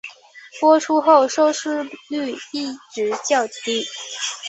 [0.59, 3.85] 播出后收视率一直较低。